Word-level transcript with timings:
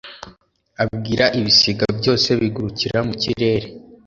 abwira 0.83 1.25
ibisiga 1.39 1.85
byose 1.99 2.29
bigurukira 2.41 2.97
mu 3.07 3.13
kirere 3.21 3.67